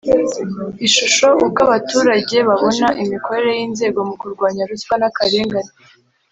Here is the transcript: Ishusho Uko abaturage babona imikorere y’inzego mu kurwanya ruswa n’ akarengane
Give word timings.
Ishusho 0.87 1.27
Uko 1.45 1.59
abaturage 1.67 2.37
babona 2.49 2.87
imikorere 3.03 3.51
y’inzego 3.59 3.99
mu 4.07 4.15
kurwanya 4.21 4.63
ruswa 4.69 4.93
n’ 5.01 5.03
akarengane 5.09 5.71